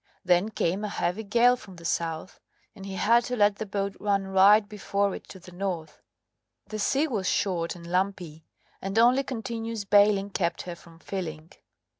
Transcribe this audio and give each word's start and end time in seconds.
Then 0.25 0.49
came 0.49 0.83
a 0.83 0.89
heavy 0.89 1.21
gale 1.23 1.55
from 1.55 1.75
the 1.75 1.85
south, 1.85 2.39
and 2.75 2.87
he 2.87 2.95
had 2.95 3.23
to 3.25 3.35
let 3.35 3.57
the 3.57 3.67
boat 3.67 3.95
run 3.99 4.25
right 4.25 4.67
before 4.67 5.13
it 5.13 5.27
to 5.27 5.37
the 5.37 5.51
north. 5.51 6.01
The 6.65 6.79
sea 6.79 7.07
was 7.07 7.29
short 7.29 7.75
and 7.75 7.85
lumpy, 7.85 8.43
and 8.81 8.97
only 8.97 9.21
continuous 9.21 9.85
bailing 9.85 10.31
kept 10.31 10.63
her 10.63 10.75
from 10.75 10.97
filling. 10.97 11.51